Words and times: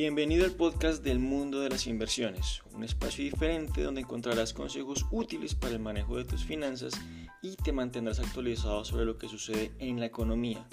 Bienvenido 0.00 0.44
al 0.44 0.52
podcast 0.52 1.02
del 1.02 1.18
mundo 1.18 1.58
de 1.58 1.70
las 1.70 1.88
inversiones, 1.88 2.62
un 2.72 2.84
espacio 2.84 3.24
diferente 3.24 3.82
donde 3.82 4.02
encontrarás 4.02 4.52
consejos 4.52 5.04
útiles 5.10 5.56
para 5.56 5.72
el 5.72 5.80
manejo 5.80 6.16
de 6.16 6.24
tus 6.24 6.44
finanzas 6.44 6.94
y 7.42 7.56
te 7.56 7.72
mantendrás 7.72 8.20
actualizado 8.20 8.84
sobre 8.84 9.04
lo 9.04 9.18
que 9.18 9.26
sucede 9.26 9.72
en 9.80 9.98
la 9.98 10.06
economía. 10.06 10.64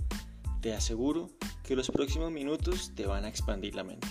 Te 0.61 0.75
aseguro 0.75 1.31
que 1.63 1.75
los 1.75 1.89
próximos 1.89 2.31
minutos 2.31 2.91
te 2.93 3.07
van 3.07 3.25
a 3.25 3.27
expandir 3.27 3.73
la 3.73 3.83
mente. 3.83 4.07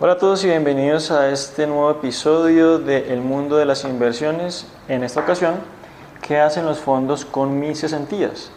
Hola 0.00 0.12
a 0.12 0.18
todos 0.18 0.44
y 0.44 0.48
bienvenidos 0.48 1.10
a 1.10 1.32
este 1.32 1.66
nuevo 1.66 1.90
episodio 1.92 2.78
de 2.78 3.10
El 3.10 3.22
mundo 3.22 3.56
de 3.56 3.64
las 3.64 3.84
inversiones. 3.84 4.66
En 4.86 5.02
esta 5.02 5.20
ocasión, 5.20 5.54
¿qué 6.20 6.36
hacen 6.36 6.66
los 6.66 6.78
fondos 6.78 7.24
con 7.24 7.58
mis 7.58 7.80
cesantías? 7.80 8.52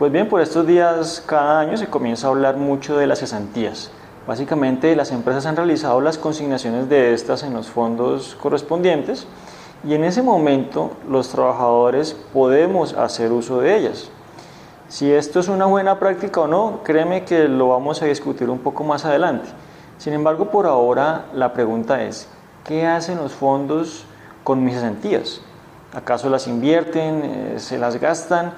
Pues 0.00 0.10
bien, 0.10 0.30
por 0.30 0.40
estos 0.40 0.66
días 0.66 1.22
cada 1.26 1.60
año 1.60 1.76
se 1.76 1.88
comienza 1.88 2.26
a 2.26 2.30
hablar 2.30 2.56
mucho 2.56 2.96
de 2.96 3.06
las 3.06 3.18
cesantías. 3.18 3.90
Básicamente 4.26 4.96
las 4.96 5.10
empresas 5.12 5.44
han 5.44 5.56
realizado 5.56 6.00
las 6.00 6.16
consignaciones 6.16 6.88
de 6.88 7.12
estas 7.12 7.42
en 7.42 7.52
los 7.52 7.68
fondos 7.68 8.34
correspondientes 8.40 9.26
y 9.86 9.92
en 9.92 10.04
ese 10.04 10.22
momento 10.22 10.92
los 11.06 11.28
trabajadores 11.28 12.16
podemos 12.32 12.94
hacer 12.94 13.30
uso 13.30 13.60
de 13.60 13.76
ellas. 13.76 14.08
Si 14.88 15.12
esto 15.12 15.38
es 15.38 15.48
una 15.48 15.66
buena 15.66 15.98
práctica 15.98 16.40
o 16.40 16.46
no, 16.46 16.80
créeme 16.82 17.26
que 17.26 17.46
lo 17.46 17.68
vamos 17.68 18.00
a 18.00 18.06
discutir 18.06 18.48
un 18.48 18.60
poco 18.60 18.82
más 18.84 19.04
adelante. 19.04 19.50
Sin 19.98 20.14
embargo, 20.14 20.50
por 20.50 20.64
ahora 20.64 21.26
la 21.34 21.52
pregunta 21.52 22.02
es, 22.02 22.26
¿qué 22.64 22.86
hacen 22.86 23.18
los 23.18 23.32
fondos 23.32 24.06
con 24.44 24.64
mis 24.64 24.76
cesantías? 24.76 25.42
¿Acaso 25.92 26.30
las 26.30 26.46
invierten? 26.46 27.22
Eh, 27.22 27.54
¿Se 27.58 27.76
las 27.76 28.00
gastan? 28.00 28.54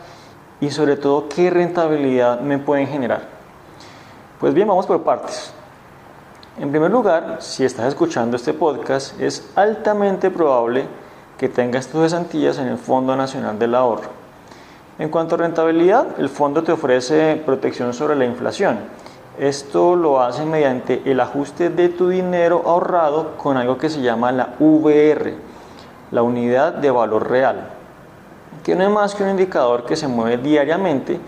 Y 0.62 0.70
sobre 0.70 0.96
todo 0.96 1.28
qué 1.28 1.50
rentabilidad 1.50 2.40
me 2.40 2.56
pueden 2.56 2.86
generar. 2.86 3.22
Pues 4.38 4.54
bien, 4.54 4.68
vamos 4.68 4.86
por 4.86 5.02
partes. 5.02 5.52
En 6.56 6.70
primer 6.70 6.88
lugar, 6.88 7.38
si 7.40 7.64
estás 7.64 7.86
escuchando 7.86 8.36
este 8.36 8.54
podcast, 8.54 9.20
es 9.20 9.50
altamente 9.56 10.30
probable 10.30 10.84
que 11.36 11.48
tengas 11.48 11.88
tus 11.88 12.02
cesantías 12.02 12.58
en 12.58 12.68
el 12.68 12.78
Fondo 12.78 13.16
Nacional 13.16 13.58
del 13.58 13.74
Ahorro. 13.74 14.08
En 15.00 15.08
cuanto 15.08 15.34
a 15.34 15.38
rentabilidad, 15.38 16.20
el 16.20 16.28
fondo 16.28 16.62
te 16.62 16.70
ofrece 16.70 17.42
protección 17.44 17.92
sobre 17.92 18.14
la 18.14 18.24
inflación. 18.24 18.78
Esto 19.40 19.96
lo 19.96 20.22
hace 20.22 20.44
mediante 20.44 21.02
el 21.04 21.18
ajuste 21.18 21.70
de 21.70 21.88
tu 21.88 22.08
dinero 22.08 22.62
ahorrado 22.66 23.36
con 23.36 23.56
algo 23.56 23.78
que 23.78 23.90
se 23.90 24.00
llama 24.00 24.30
la 24.30 24.54
VR, 24.60 25.34
la 26.12 26.22
unidad 26.22 26.74
de 26.74 26.90
valor 26.92 27.28
real 27.28 27.81
que 28.62 28.74
no 28.74 28.84
es 28.84 28.90
más 28.90 29.14
que 29.14 29.22
un 29.22 29.30
indicador 29.30 29.84
que 29.84 29.96
se 29.96 30.08
mueve 30.08 30.38
diariamente 30.38 31.18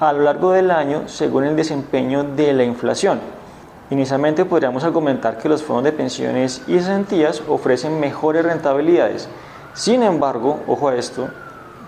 a 0.00 0.12
lo 0.12 0.22
largo 0.22 0.52
del 0.52 0.70
año 0.70 1.08
según 1.08 1.44
el 1.44 1.56
desempeño 1.56 2.24
de 2.24 2.52
la 2.52 2.64
inflación. 2.64 3.20
Inicialmente 3.90 4.44
podríamos 4.44 4.84
argumentar 4.84 5.36
que 5.38 5.48
los 5.48 5.62
fondos 5.62 5.84
de 5.84 5.92
pensiones 5.92 6.62
y 6.66 6.78
cesantías 6.78 7.42
ofrecen 7.48 7.98
mejores 7.98 8.44
rentabilidades. 8.44 9.28
Sin 9.74 10.02
embargo, 10.02 10.60
ojo 10.68 10.88
a 10.88 10.94
esto, 10.94 11.28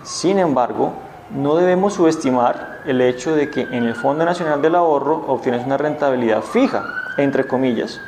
sin 0.02 0.38
embargo, 0.38 0.92
no 1.30 1.54
debemos 1.54 1.94
subestimar 1.94 2.80
el 2.84 3.00
hecho 3.00 3.34
de 3.34 3.50
que 3.50 3.62
en 3.62 3.84
el 3.84 3.94
Fondo 3.94 4.24
Nacional 4.24 4.60
del 4.60 4.74
Ahorro 4.74 5.24
obtienes 5.28 5.64
una 5.64 5.78
rentabilidad 5.78 6.42
fija, 6.42 6.84
entre 7.16 7.46
comillas. 7.46 8.00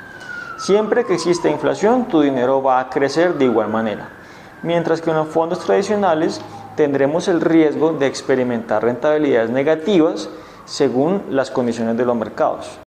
Siempre 0.58 1.04
que 1.04 1.14
exista 1.14 1.48
inflación, 1.48 2.06
tu 2.06 2.20
dinero 2.20 2.62
va 2.62 2.80
a 2.80 2.90
crecer 2.90 3.34
de 3.34 3.44
igual 3.44 3.68
manera. 3.68 4.08
Mientras 4.62 5.00
que 5.00 5.10
en 5.10 5.16
los 5.16 5.28
fondos 5.28 5.60
tradicionales 5.60 6.40
tendremos 6.76 7.28
el 7.28 7.40
riesgo 7.40 7.92
de 7.92 8.06
experimentar 8.06 8.82
rentabilidades 8.82 9.50
negativas 9.50 10.28
según 10.64 11.22
las 11.30 11.50
condiciones 11.50 11.96
de 11.96 12.04
los 12.04 12.16
mercados. 12.16 12.78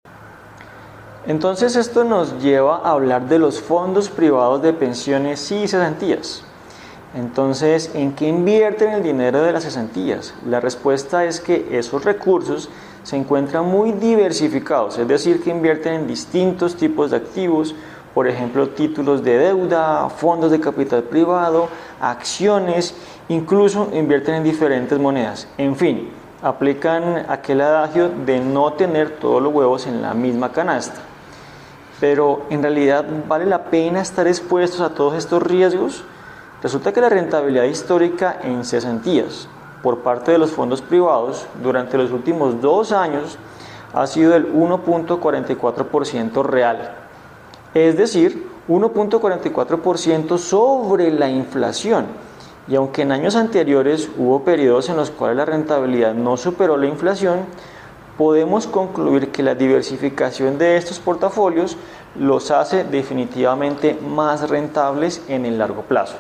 Entonces 1.27 1.75
esto 1.75 2.05
nos 2.05 2.41
lleva 2.41 2.77
a 2.77 2.93
hablar 2.93 3.29
de 3.29 3.39
los 3.39 3.61
fondos 3.61 4.09
privados 4.09 4.63
de 4.63 4.73
pensiones 4.73 5.51
y 5.51 5.67
cesantías. 5.67 6.45
Entonces, 7.17 7.91
¿en 7.95 8.13
qué 8.13 8.29
invierten 8.29 8.93
el 8.93 9.03
dinero 9.03 9.43
de 9.43 9.51
las 9.51 9.65
cesantías? 9.65 10.35
La 10.47 10.61
respuesta 10.61 11.25
es 11.25 11.41
que 11.41 11.67
esos 11.79 12.05
recursos 12.05 12.69
se 13.03 13.17
encuentran 13.17 13.65
muy 13.65 13.93
diversificados, 13.93 14.99
es 14.99 15.09
decir, 15.09 15.43
que 15.43 15.51
invierten 15.51 15.95
en 15.95 16.07
distintos 16.07 16.77
tipos 16.77 17.11
de 17.11 17.17
activos, 17.17 17.75
por 18.17 18.27
ejemplo, 18.27 18.71
títulos 18.71 19.23
de 19.23 19.37
deuda, 19.37 20.09
fondos 20.09 20.51
de 20.51 20.59
capital 20.59 21.03
privado, 21.03 21.69
acciones 22.01 22.95
Incluso 23.29 23.91
invierten 23.93 24.37
en 24.37 24.45
diferentes 24.45 24.99
monedas. 24.99 25.49
En 25.59 25.77
fin, 25.77 26.09
aplican 26.43 27.27
aquel 27.29 27.61
adagio 27.61 28.09
de 28.09 28.41
no 28.41 28.73
tener 28.73 29.19
todos 29.19 29.43
los 29.43 29.53
huevos 29.53 29.87
en 29.87 30.01
la 30.01 30.15
misma 30.15 30.53
canasta. 30.53 31.01
Pero 31.99 32.47
en 32.49 32.63
realidad 32.63 33.05
vale 33.29 33.45
la 33.45 33.65
pena 33.65 34.01
estar 34.01 34.29
expuestos 34.29 34.81
a 34.81 34.95
todos 34.95 35.15
estos 35.15 35.43
riesgos. 35.43 36.03
Resulta 36.63 36.93
que 36.93 37.03
la 37.03 37.09
rentabilidad 37.09 37.65
histórica 37.65 38.39
en 38.43 38.65
cesantías 38.65 39.49
por 39.83 39.99
parte 39.99 40.31
de 40.33 40.39
los 40.39 40.53
fondos 40.53 40.81
privados 40.81 41.47
durante 41.63 41.99
los 41.99 42.13
últimos 42.13 42.63
dos 42.63 42.93
años 42.93 43.39
ha 43.93 44.07
sido 44.07 44.31
del 44.31 44.55
1.44% 44.55 46.45
real. 46.45 47.06
Es 47.77 47.95
decir, 47.99 48.49
1.44% 48.69 50.39
sobre 50.39 51.11
la 51.11 51.29
inflación 51.29 52.07
y 52.67 52.75
aunque 52.75 53.03
en 53.03 53.13
años 53.13 53.37
anteriores 53.37 54.09
hubo 54.17 54.45
periodos 54.45 54.89
en 54.89 54.97
los 54.97 55.11
cuales 55.11 55.37
la 55.37 55.45
rentabilidad 55.45 56.15
no 56.15 56.39
superó 56.39 56.79
la 56.79 56.87
inflación, 56.87 57.41
podemos 58.17 58.67
concluir 58.67 59.31
que 59.31 59.43
la 59.43 59.55
diversificación 59.55 60.57
de 60.57 60.79
estos 60.79 61.01
portafolios 61.01 61.77
los 62.19 62.51
hace 62.51 62.83
definitivamente 62.85 63.93
más 63.93 64.49
rentables 64.49 65.21
en 65.29 65.45
el 65.45 65.59
largo 65.59 65.83
plazo. 65.83 66.17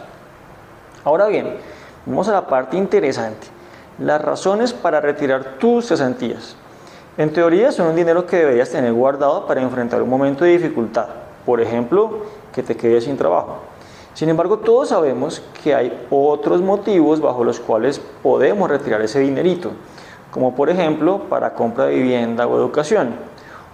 Ahora 1.04 1.26
bien, 1.26 1.56
vamos 2.04 2.28
a 2.28 2.32
la 2.32 2.46
parte 2.46 2.76
interesante, 2.76 3.46
las 3.98 4.20
razones 4.20 4.74
para 4.74 5.00
retirar 5.00 5.54
tus 5.58 5.86
cesantías. 5.86 6.54
En 7.16 7.32
teoría 7.32 7.72
son 7.72 7.86
un 7.86 7.96
dinero 7.96 8.26
que 8.26 8.36
deberías 8.36 8.68
tener 8.68 8.92
guardado 8.92 9.46
para 9.46 9.62
enfrentar 9.62 10.02
un 10.02 10.10
momento 10.10 10.44
de 10.44 10.50
dificultad, 10.50 11.06
por 11.46 11.60
ejemplo, 11.60 12.18
que 12.52 12.62
te 12.62 12.76
quedes 12.76 13.04
sin 13.04 13.16
trabajo. 13.16 13.58
Sin 14.12 14.28
embargo, 14.28 14.58
todos 14.58 14.88
sabemos 14.88 15.42
que 15.62 15.74
hay 15.74 16.06
otros 16.10 16.60
motivos 16.60 17.20
bajo 17.20 17.44
los 17.44 17.60
cuales 17.60 18.00
podemos 18.22 18.68
retirar 18.68 19.00
ese 19.02 19.20
dinerito, 19.20 19.70
como 20.30 20.54
por 20.54 20.68
ejemplo 20.70 21.20
para 21.28 21.54
compra 21.54 21.86
de 21.86 21.94
vivienda 21.94 22.46
o 22.46 22.56
educación. 22.56 23.14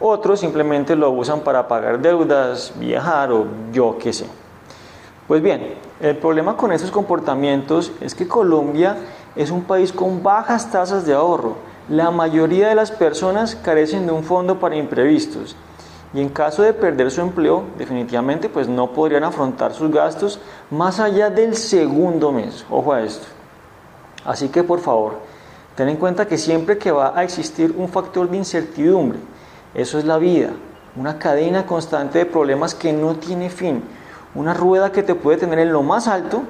Otros 0.00 0.41
simplemente 0.41 0.97
lo 0.97 1.11
usan 1.11 1.41
para 1.41 1.66
pagar 1.69 2.00
deudas, 2.00 2.72
viajar 2.77 3.32
o 3.32 3.47
yo 3.72 3.97
qué 3.99 4.12
sé. 4.12 4.27
Pues 5.28 5.41
bien, 5.41 5.75
el 6.00 6.16
problema 6.16 6.56
con 6.56 6.72
estos 6.72 6.91
comportamientos 6.91 7.93
es 8.00 8.15
que 8.15 8.27
Colombia 8.27 8.97
es 9.37 9.50
un 9.50 9.62
país 9.62 9.93
con 9.93 10.22
bajas 10.22 10.71
tasas 10.71 11.06
de 11.06 11.15
ahorro. 11.15 11.55
La 11.88 12.11
mayoría 12.11 12.69
de 12.69 12.75
las 12.75 12.91
personas 12.91 13.55
carecen 13.55 14.06
de 14.06 14.12
un 14.12 14.25
fondo 14.25 14.59
para 14.59 14.77
imprevistos 14.77 15.56
y 16.15 16.21
en 16.21 16.28
caso 16.28 16.62
de 16.62 16.75
perder 16.75 17.11
su 17.11 17.21
empleo, 17.21 17.65
definitivamente 17.78 18.49
pues 18.49 18.69
no 18.69 18.93
podrían 18.93 19.25
afrontar 19.25 19.73
sus 19.73 19.91
gastos 19.91 20.41
más 20.71 21.00
allá 21.00 21.31
del 21.31 21.56
segundo 21.56 22.33
mes. 22.33 22.67
Ojo 22.71 22.93
a 22.93 23.03
esto. 23.03 23.27
Así 24.25 24.49
que 24.49 24.62
por 24.62 24.81
favor, 24.81 25.15
ten 25.75 25.89
en 25.89 25.97
cuenta 25.97 26.27
que 26.27 26.37
siempre 26.37 26.78
que 26.78 26.93
va 26.93 27.17
a 27.17 27.25
existir 27.25 27.75
un 27.77 27.89
factor 27.89 28.28
de 28.28 28.37
incertidumbre, 28.37 29.19
eso 29.75 29.99
es 29.99 30.05
la 30.05 30.19
vida, 30.19 30.50
una 30.97 31.19
cadena 31.19 31.65
constante 31.65 32.19
de 32.19 32.27
problemas 32.27 32.75
que 32.75 32.93
no 32.93 33.15
tiene 33.15 33.49
fin, 33.49 33.83
una 34.35 34.53
rueda 34.53 34.93
que 34.93 35.03
te 35.03 35.15
puede 35.15 35.38
tener 35.38 35.58
en 35.58 35.73
lo 35.73 35.82
más 35.82 36.08
alto, 36.08 36.43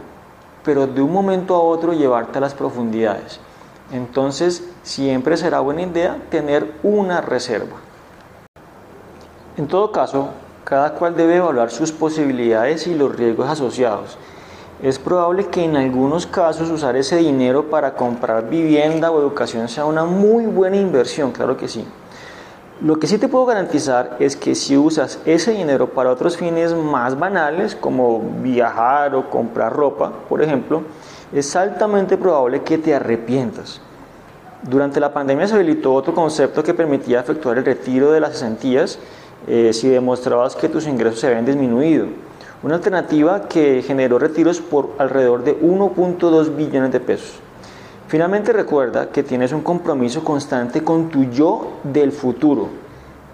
pero 0.65 0.87
de 0.87 1.03
un 1.03 1.13
momento 1.13 1.55
a 1.55 1.63
otro 1.63 1.93
llevarte 1.93 2.39
a 2.39 2.41
las 2.41 2.55
profundidades. 2.55 3.39
Entonces, 3.93 4.65
siempre 4.83 5.37
será 5.37 5.61
buena 5.61 5.83
idea 5.83 6.17
tener 6.31 6.73
una 6.83 7.21
reserva. 7.21 7.77
En 9.59 9.67
todo 9.69 9.93
caso, 9.93 10.31
cada 10.65 10.95
cual 10.95 11.15
debe 11.15 11.37
evaluar 11.37 11.71
sus 11.71 11.93
posibilidades 11.93 12.87
y 12.87 12.95
los 12.95 13.15
riesgos 13.15 13.51
asociados. 13.51 14.17
Es 14.83 14.99
probable 14.99 15.49
que 15.49 15.63
en 15.63 15.77
algunos 15.77 16.27
casos 16.27 16.71
usar 16.71 16.97
ese 16.97 17.17
dinero 17.17 17.69
para 17.69 17.95
comprar 17.95 18.49
vivienda 18.49 19.11
o 19.11 19.21
educación 19.21 19.69
sea 19.69 19.85
una 19.85 20.07
muy 20.07 20.47
buena 20.47 20.77
inversión, 20.77 21.33
claro 21.33 21.59
que 21.59 21.69
sí. 21.69 21.85
Lo 22.81 22.99
que 22.99 23.07
sí 23.07 23.19
te 23.19 23.29
puedo 23.29 23.45
garantizar 23.45 24.17
es 24.19 24.37
que 24.37 24.55
si 24.55 24.77
usas 24.77 25.21
ese 25.27 25.53
dinero 25.53 25.91
para 25.91 26.11
otros 26.11 26.39
fines 26.39 26.75
más 26.75 27.19
banales, 27.19 27.77
como 27.77 28.21
viajar 28.41 29.15
o 29.15 29.29
comprar 29.29 29.73
ropa, 29.73 30.11
por 30.29 30.43
ejemplo, 30.43 30.83
es 31.31 31.55
altamente 31.55 32.17
probable 32.17 32.63
que 32.63 32.79
te 32.79 32.95
arrepientas. 32.95 33.83
Durante 34.63 34.99
la 34.99 35.13
pandemia 35.13 35.47
se 35.47 35.55
habilitó 35.55 35.93
otro 35.93 36.15
concepto 36.15 36.63
que 36.65 36.73
permitía 36.73 37.21
efectuar 37.21 37.59
el 37.59 37.65
retiro 37.65 38.13
de 38.13 38.21
las 38.21 38.33
cesantías 38.33 38.99
eh, 39.47 39.73
si 39.73 39.89
demostrabas 39.89 40.57
que 40.57 40.69
tus 40.69 40.87
ingresos 40.87 41.21
se 41.21 41.27
habían 41.27 41.45
disminuido. 41.45 42.07
Una 42.63 42.77
alternativa 42.77 43.49
que 43.49 43.83
generó 43.83 44.19
retiros 44.19 44.61
por 44.61 44.91
alrededor 44.99 45.43
de 45.43 45.61
1.2 45.61 46.55
billones 46.55 46.93
de 46.93 47.01
pesos. 47.01 47.41
Finalmente 48.07 48.53
recuerda 48.53 49.09
que 49.09 49.23
tienes 49.23 49.53
un 49.53 49.63
compromiso 49.63 50.23
constante 50.23 50.85
con 50.85 51.09
tu 51.09 51.25
yo 51.25 51.79
del 51.83 52.13
futuro. 52.13 52.69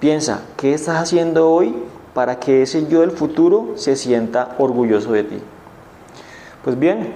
Piensa, 0.00 0.42
¿qué 0.56 0.72
estás 0.72 1.02
haciendo 1.02 1.50
hoy 1.50 1.74
para 2.14 2.38
que 2.38 2.62
ese 2.62 2.86
yo 2.86 3.00
del 3.00 3.10
futuro 3.10 3.72
se 3.74 3.96
sienta 3.96 4.54
orgulloso 4.58 5.12
de 5.12 5.24
ti? 5.24 5.38
Pues 6.62 6.78
bien, 6.78 7.12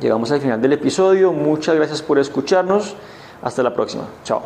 llegamos 0.00 0.30
al 0.32 0.40
final 0.40 0.60
del 0.60 0.72
episodio. 0.72 1.32
Muchas 1.32 1.76
gracias 1.76 2.00
por 2.00 2.18
escucharnos. 2.18 2.96
Hasta 3.42 3.62
la 3.62 3.74
próxima. 3.74 4.04
Chao. 4.24 4.42